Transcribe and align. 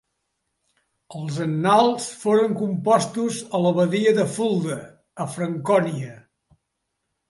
Els 1.19 1.37
Annals 1.45 2.07
foren 2.23 2.57
compostos 2.63 3.39
a 3.55 3.63
l'abadia 3.67 4.17
de 4.21 4.29
Fulda, 4.35 4.83
a 5.29 5.33
Francònia. 5.39 6.21